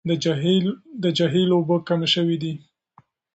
د 1.03 1.07
جهيل 1.21 1.49
اوبه 1.55 1.75
کمې 1.87 2.07
شوې 2.13 2.37
دي. 2.43 2.53